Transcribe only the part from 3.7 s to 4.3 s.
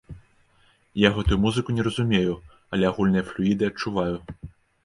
адчуваю.